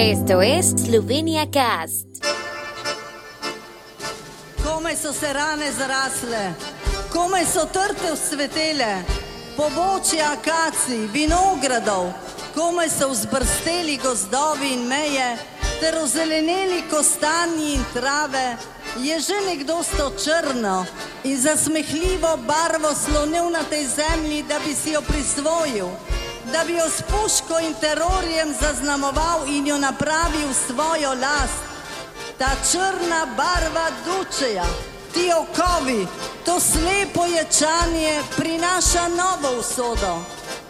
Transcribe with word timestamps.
Esto 0.00 0.40
es 0.40 0.70
Slovenia 0.70 1.44
Cast. 1.50 2.06
Kome 4.64 4.96
so 4.96 5.12
se 5.12 5.30
rane 5.32 5.70
zarasle, 5.72 6.54
kome 7.12 7.44
so 7.44 7.66
trte 7.66 8.12
usvetele, 8.12 9.04
pobočja 9.56 10.32
akacij, 10.32 11.04
vinogradov, 11.12 12.14
kome 12.54 12.88
so 12.88 13.10
vzbrsteli 13.10 13.98
gozdovi 14.00 14.72
in 14.72 14.86
meje, 14.88 15.36
ter 15.80 15.98
ozeleneli 16.00 16.82
kostanji 16.88 17.74
in 17.74 17.84
trave, 17.92 18.56
je 19.04 19.20
že 19.20 19.36
nekdo 19.46 19.82
sto 19.82 20.12
črno 20.16 20.86
in 21.24 21.36
zasmehljivo 21.36 22.38
barvo 22.48 22.94
slonil 22.96 23.50
na 23.52 23.62
tej 23.68 23.84
zemlji, 23.84 24.42
da 24.48 24.56
bi 24.64 24.74
si 24.74 24.96
jo 24.96 25.02
prisvojil, 25.02 25.92
da 26.52 26.64
bi 26.66 26.72
jo 26.72 26.88
s 26.88 27.02
puško 27.02 27.58
in 27.58 27.74
terorjem 27.74 28.54
zaznamoval 28.60 29.48
in 29.48 29.66
jo 29.66 29.78
napravil 29.78 30.48
svojo 30.66 31.10
last. 31.10 31.62
Ta 32.38 32.50
črna 32.70 33.26
barva 33.36 33.86
dučeja, 34.04 34.64
ti 35.14 35.30
okovi, 35.38 36.06
to 36.44 36.60
slepo 36.60 37.26
ječanje 37.26 38.22
prinaša 38.36 39.08
novo 39.08 39.58
usodo, 39.58 40.24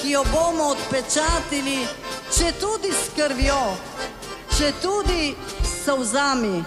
ki 0.00 0.10
jo 0.10 0.24
bomo 0.32 0.64
odpečatili, 0.64 1.86
če 2.38 2.52
tudi 2.60 2.92
s 2.92 3.14
krvjo, 3.16 3.76
če 4.58 4.72
tudi 4.82 5.34
s 5.62 5.84
solzami. 5.84 6.64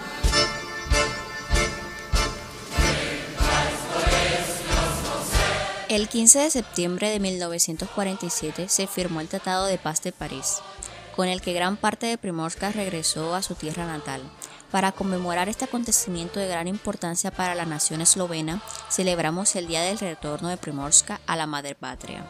El 5.88 6.08
15 6.08 6.40
de 6.40 6.50
septiembre 6.50 7.10
de 7.10 7.20
1947 7.20 8.68
se 8.68 8.88
firmó 8.88 9.20
el 9.20 9.28
Tratado 9.28 9.66
de 9.66 9.78
Paz 9.78 10.02
de 10.02 10.10
París, 10.10 10.58
con 11.14 11.28
el 11.28 11.40
que 11.40 11.52
gran 11.52 11.76
parte 11.76 12.06
de 12.06 12.18
Primorska 12.18 12.72
regresó 12.72 13.36
a 13.36 13.42
su 13.42 13.54
tierra 13.54 13.86
natal. 13.86 14.20
Para 14.72 14.90
conmemorar 14.90 15.48
este 15.48 15.64
acontecimiento 15.64 16.40
de 16.40 16.48
gran 16.48 16.66
importancia 16.66 17.30
para 17.30 17.54
la 17.54 17.66
nación 17.66 18.00
eslovena, 18.00 18.60
celebramos 18.90 19.54
el 19.54 19.68
Día 19.68 19.82
del 19.82 20.00
Retorno 20.00 20.48
de 20.48 20.56
Primorska 20.56 21.20
a 21.24 21.36
la 21.36 21.46
Madre 21.46 21.76
Patria. 21.76 22.24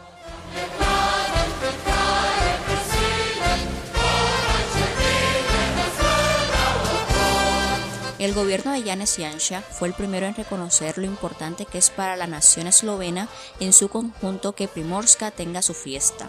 El 8.27 8.35
gobierno 8.35 8.73
de 8.73 8.83
Janez 8.83 9.19
Janša 9.19 9.63
fue 9.63 9.87
el 9.87 9.95
primero 9.95 10.27
en 10.27 10.35
reconocer 10.35 10.99
lo 10.99 11.05
importante 11.05 11.65
que 11.65 11.79
es 11.79 11.91
para 11.91 12.17
la 12.17 12.27
nación 12.27 12.67
eslovena 12.67 13.29
en 13.61 13.73
su 13.73 13.89
conjunto 13.89 14.53
que 14.53 14.67
Primorska 14.67 15.31
tenga 15.31 15.63
su 15.63 15.75
fiesta, 15.75 16.29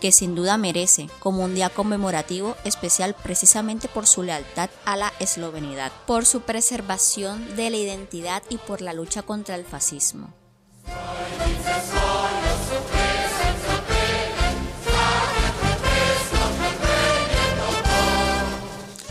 que 0.00 0.10
sin 0.10 0.34
duda 0.34 0.58
merece 0.58 1.06
como 1.20 1.44
un 1.44 1.54
día 1.54 1.70
conmemorativo 1.70 2.56
especial 2.64 3.14
precisamente 3.14 3.86
por 3.86 4.08
su 4.08 4.24
lealtad 4.24 4.68
a 4.84 4.96
la 4.96 5.12
eslovenidad, 5.20 5.92
por 6.08 6.26
su 6.26 6.40
preservación 6.40 7.54
de 7.54 7.70
la 7.70 7.76
identidad 7.76 8.42
y 8.48 8.56
por 8.56 8.80
la 8.80 8.92
lucha 8.92 9.22
contra 9.22 9.54
el 9.54 9.64
fascismo. 9.64 10.34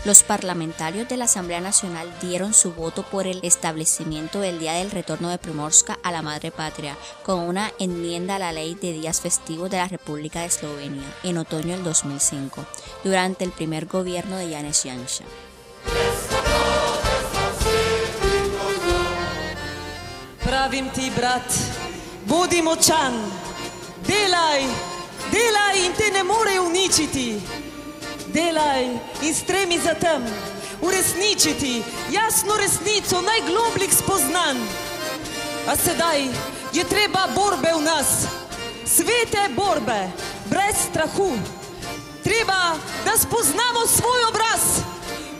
Los 0.08 0.22
parlamentarios 0.22 1.06
de 1.06 1.18
la 1.18 1.26
Asamblea 1.26 1.60
Nacional 1.60 2.10
dieron 2.22 2.54
su 2.54 2.72
voto 2.72 3.02
por 3.02 3.26
el 3.26 3.40
establecimiento 3.42 4.40
del 4.40 4.58
Día 4.58 4.72
del 4.72 4.90
Retorno 4.90 5.28
de 5.28 5.36
Primorska 5.36 5.98
a 6.02 6.10
la 6.10 6.22
Madre 6.22 6.50
Patria, 6.50 6.96
con 7.22 7.40
una 7.40 7.70
enmienda 7.78 8.36
a 8.36 8.38
la 8.38 8.50
Ley 8.50 8.74
de 8.74 8.94
Días 8.94 9.20
Festivos 9.20 9.68
de 9.68 9.76
la 9.76 9.86
República 9.86 10.40
de 10.40 10.46
Eslovenia 10.46 11.14
en 11.24 11.36
otoño 11.36 11.74
del 11.74 11.84
2005, 11.84 12.64
durante 13.04 13.44
el 13.44 13.50
primer 13.50 13.84
gobierno 13.84 14.38
de 14.38 14.50
Janez 14.50 14.82
Janša. 14.82 15.24
Pravim 20.42 20.88
ti, 20.88 21.10
brat, 21.10 21.52
bodi 22.24 22.62
močan, 22.62 23.12
delaj, 24.06 24.64
delaj 25.30 25.76
in 25.84 25.92
te. 25.92 27.67
Delaj 28.38 28.84
in 29.22 29.34
stremi 29.34 29.78
za 29.78 29.94
tem, 29.94 30.22
uresničiti 30.80 31.82
jasno 32.10 32.56
resnico 32.56 33.20
najglobljih 33.20 33.94
spoznanj. 33.94 34.58
A 35.68 35.76
sedaj 35.76 36.22
je 36.72 36.84
treba 36.84 37.26
borbe 37.34 37.72
v 37.74 37.82
nas, 37.82 38.08
svete 38.86 39.42
borbe, 39.56 40.10
brez 40.44 40.76
strahu. 40.90 41.30
Treba, 42.24 42.78
da 43.04 43.18
spoznamo 43.18 43.86
svoj 43.86 44.20
obraz 44.30 44.62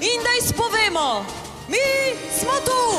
in 0.00 0.18
da 0.22 0.32
izpovemo, 0.42 1.26
mi 1.68 1.86
smo 2.40 2.52
tu, 2.66 2.97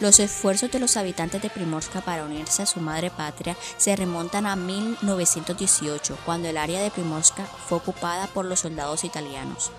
Los 0.00 0.18
esfuerzos 0.18 0.70
de 0.70 0.78
los 0.78 0.96
habitantes 0.96 1.42
de 1.42 1.50
Primorska 1.50 2.00
para 2.00 2.24
unirse 2.24 2.62
a 2.62 2.66
su 2.66 2.80
madre 2.80 3.10
patria 3.10 3.54
se 3.76 3.94
remontan 3.94 4.46
a 4.46 4.56
1918, 4.56 6.16
cuando 6.24 6.48
el 6.48 6.56
área 6.56 6.80
de 6.80 6.90
Primorska 6.90 7.44
fue 7.44 7.76
ocupada 7.76 8.26
por 8.28 8.46
los 8.46 8.60
soldados 8.60 9.04
italianos. 9.04 9.70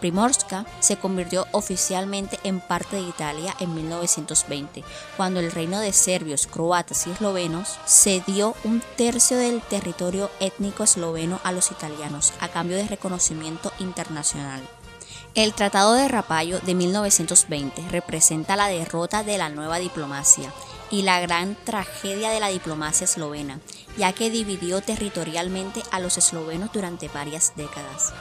Primorska 0.00 0.64
se 0.80 0.96
convirtió 0.96 1.46
oficialmente 1.52 2.40
en 2.42 2.60
parte 2.60 2.96
de 2.96 3.02
Italia 3.02 3.54
en 3.60 3.74
1920, 3.74 4.82
cuando 5.18 5.40
el 5.40 5.52
reino 5.52 5.78
de 5.78 5.92
serbios, 5.92 6.46
croatas 6.46 7.06
y 7.06 7.10
eslovenos 7.10 7.76
cedió 7.86 8.54
un 8.64 8.82
tercio 8.96 9.36
del 9.36 9.60
territorio 9.60 10.30
étnico 10.40 10.84
esloveno 10.84 11.38
a 11.44 11.52
los 11.52 11.70
italianos 11.70 12.32
a 12.40 12.48
cambio 12.48 12.78
de 12.78 12.88
reconocimiento 12.88 13.70
internacional. 13.78 14.62
El 15.36 15.52
Tratado 15.52 15.92
de 15.92 16.08
Rapallo 16.08 16.60
de 16.60 16.74
1920 16.74 17.90
representa 17.90 18.56
la 18.56 18.68
derrota 18.68 19.22
de 19.22 19.36
la 19.36 19.50
nueva 19.50 19.78
diplomacia 19.78 20.50
y 20.90 21.02
la 21.02 21.20
gran 21.20 21.58
tragedia 21.62 22.30
de 22.30 22.40
la 22.40 22.48
diplomacia 22.48 23.04
eslovena, 23.04 23.60
ya 23.98 24.14
que 24.14 24.30
dividió 24.30 24.80
territorialmente 24.80 25.82
a 25.90 26.00
los 26.00 26.16
eslovenos 26.16 26.72
durante 26.72 27.08
varias 27.08 27.52
décadas. 27.54 28.14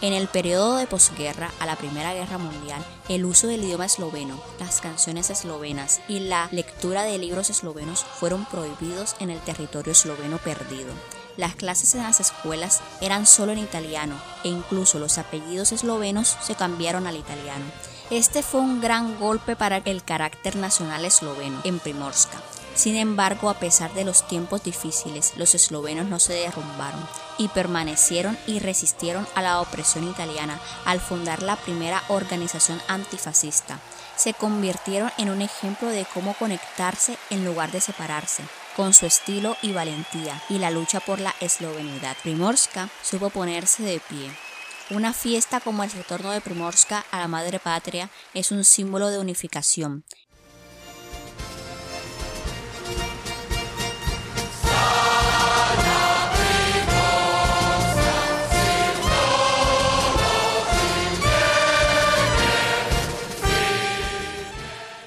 En 0.00 0.12
el 0.12 0.26
periodo 0.26 0.74
de 0.74 0.88
posguerra 0.88 1.52
a 1.60 1.66
la 1.66 1.76
Primera 1.76 2.14
Guerra 2.14 2.36
Mundial, 2.36 2.84
el 3.08 3.24
uso 3.26 3.46
del 3.46 3.62
idioma 3.62 3.86
esloveno, 3.86 4.40
las 4.58 4.80
canciones 4.80 5.30
eslovenas 5.30 6.00
y 6.08 6.18
la 6.18 6.48
lectura 6.50 7.04
de 7.04 7.16
libros 7.18 7.48
eslovenos 7.48 8.02
fueron 8.02 8.44
prohibidos 8.44 9.14
en 9.20 9.30
el 9.30 9.38
territorio 9.38 9.92
esloveno 9.92 10.38
perdido. 10.38 10.92
Las 11.36 11.54
clases 11.54 11.94
en 11.94 12.02
las 12.02 12.20
escuelas 12.20 12.80
eran 13.00 13.26
solo 13.26 13.52
en 13.52 13.58
italiano 13.58 14.14
e 14.42 14.48
incluso 14.48 14.98
los 14.98 15.18
apellidos 15.18 15.72
eslovenos 15.72 16.36
se 16.40 16.54
cambiaron 16.54 17.06
al 17.06 17.16
italiano. 17.16 17.64
Este 18.10 18.42
fue 18.42 18.60
un 18.60 18.80
gran 18.80 19.18
golpe 19.18 19.56
para 19.56 19.78
el 19.78 20.02
carácter 20.02 20.56
nacional 20.56 21.04
esloveno 21.04 21.60
en 21.64 21.78
Primorska. 21.78 22.40
Sin 22.74 22.94
embargo, 22.94 23.50
a 23.50 23.58
pesar 23.58 23.92
de 23.94 24.04
los 24.04 24.26
tiempos 24.28 24.62
difíciles, 24.62 25.32
los 25.36 25.54
eslovenos 25.54 26.06
no 26.06 26.18
se 26.18 26.34
derrumbaron 26.34 27.00
y 27.38 27.48
permanecieron 27.48 28.38
y 28.46 28.58
resistieron 28.58 29.26
a 29.34 29.42
la 29.42 29.60
opresión 29.60 30.04
italiana 30.04 30.60
al 30.84 31.00
fundar 31.00 31.42
la 31.42 31.56
primera 31.56 32.02
organización 32.08 32.80
antifascista. 32.86 33.80
Se 34.16 34.34
convirtieron 34.34 35.10
en 35.18 35.30
un 35.30 35.42
ejemplo 35.42 35.88
de 35.88 36.06
cómo 36.12 36.34
conectarse 36.34 37.18
en 37.30 37.44
lugar 37.44 37.72
de 37.72 37.80
separarse 37.80 38.42
con 38.76 38.92
su 38.92 39.06
estilo 39.06 39.56
y 39.62 39.72
valentía 39.72 40.40
y 40.50 40.58
la 40.58 40.70
lucha 40.70 41.00
por 41.00 41.18
la 41.18 41.34
eslovenidad. 41.40 42.16
Primorska 42.22 42.90
supo 43.02 43.30
ponerse 43.30 43.82
de 43.82 44.00
pie. 44.00 44.30
Una 44.90 45.12
fiesta 45.12 45.60
como 45.60 45.82
el 45.82 45.90
retorno 45.90 46.30
de 46.30 46.40
Primorska 46.40 47.04
a 47.10 47.18
la 47.18 47.26
madre 47.26 47.58
patria 47.58 48.10
es 48.34 48.52
un 48.52 48.64
símbolo 48.64 49.08
de 49.08 49.18
unificación. 49.18 50.04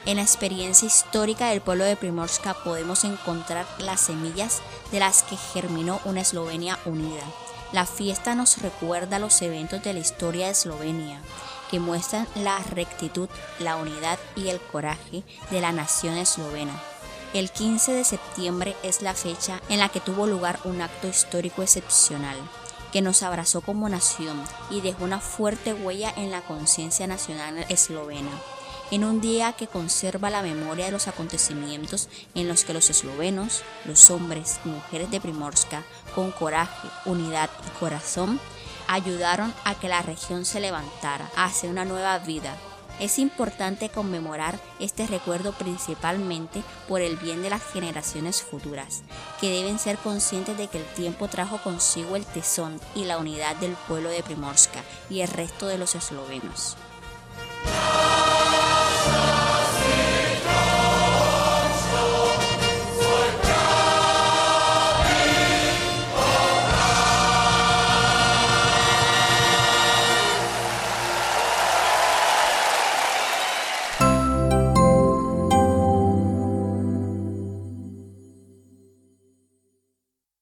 En 0.10 0.16
la 0.16 0.24
experiencia 0.24 0.88
histórica 0.88 1.50
del 1.50 1.62
pueblo 1.62 1.84
de 1.84 1.96
Primorska 1.96 2.56
podemos 2.64 3.04
encontrar 3.04 3.68
las 3.78 4.02
semillas 4.02 4.60
de 4.92 4.98
las 4.98 5.22
que 5.22 5.38
germinó 5.38 6.02
una 6.04 6.22
Eslovenia 6.22 6.80
unida. 6.86 7.22
La 7.74 7.86
fiesta 7.86 8.34
nos 8.34 8.60
recuerda 8.60 9.20
los 9.20 9.40
eventos 9.44 9.84
de 9.84 9.94
la 9.94 10.00
historia 10.00 10.48
de 10.48 10.54
Eslovenia, 10.54 11.22
que 11.70 11.80
muestran 11.80 12.28
la 12.34 12.58
rectitud, 12.58 13.30
la 13.60 13.76
unidad 13.76 14.18
y 14.36 14.48
el 14.48 14.60
coraje 14.60 15.22
de 15.52 15.62
la 15.62 15.72
nación 15.72 16.18
eslovena. 16.18 16.74
El 17.36 17.52
15 17.52 17.92
de 17.92 18.04
septiembre 18.04 18.76
es 18.82 19.04
la 19.04 19.14
fecha 19.14 19.62
en 19.70 19.78
la 19.78 19.90
que 19.90 20.00
tuvo 20.00 20.26
lugar 20.26 20.60
un 20.64 20.82
acto 20.82 21.08
histórico 21.08 21.62
excepcional, 21.62 22.38
que 22.92 23.04
nos 23.04 23.22
abrazó 23.22 23.62
como 23.62 23.88
nación 23.88 24.42
y 24.72 24.82
dejó 24.82 25.04
una 25.04 25.20
fuerte 25.20 25.76
huella 25.76 26.12
en 26.18 26.32
la 26.32 26.42
conciencia 26.42 27.06
nacional 27.06 27.64
eslovena 27.70 28.32
en 28.92 29.04
un 29.04 29.22
día 29.22 29.54
que 29.54 29.68
conserva 29.68 30.30
la 30.30 30.42
memoria 30.42 30.86
de 30.86 30.92
los 30.92 31.08
acontecimientos 31.08 32.10
en 32.34 32.48
los 32.48 32.64
que 32.64 32.74
los 32.74 32.90
eslovenos, 32.90 33.62
los 33.86 34.10
hombres 34.10 34.60
y 34.66 34.70
mujeres 34.70 35.12
de 35.12 35.22
Primorska, 35.22 35.84
con 36.16 36.32
coraje, 36.32 36.88
unidad 37.06 37.50
y 37.68 37.80
corazón, 37.80 38.40
ayudaron 38.88 39.54
a 39.64 39.76
que 39.76 39.88
la 39.88 40.02
región 40.02 40.46
se 40.46 40.60
levantara 40.60 41.30
hacia 41.36 41.70
una 41.70 41.86
nueva 41.86 42.18
vida. 42.20 42.58
Es 43.00 43.18
importante 43.20 43.90
conmemorar 43.90 44.60
este 44.80 45.08
recuerdo 45.08 45.54
principalmente 45.54 46.64
por 46.88 47.00
el 47.00 47.16
bien 47.16 47.42
de 47.42 47.50
las 47.50 47.64
generaciones 47.64 48.42
futuras, 48.42 49.04
que 49.40 49.52
deben 49.52 49.80
ser 49.80 49.98
conscientes 49.98 50.58
de 50.58 50.68
que 50.68 50.80
el 50.80 50.86
tiempo 50.96 51.30
trajo 51.30 51.60
consigo 51.60 52.18
el 52.18 52.26
tesón 52.26 52.82
y 52.96 53.06
la 53.06 53.20
unidad 53.20 53.56
del 53.58 53.72
pueblo 53.88 54.10
de 54.10 54.24
Primorska 54.24 54.84
y 55.10 55.22
el 55.22 55.30
resto 55.30 55.68
de 55.68 55.78
los 55.78 55.96
eslovenos. 55.96 56.76